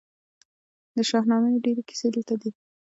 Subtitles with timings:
[0.95, 2.51] د شاهنامې ډیرې کیسې دلته دي